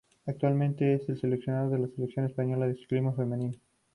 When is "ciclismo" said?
2.73-3.13